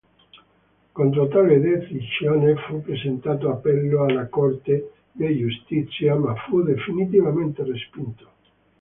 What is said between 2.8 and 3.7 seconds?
presentato